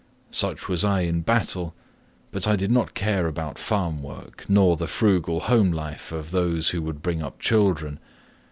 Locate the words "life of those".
5.71-6.69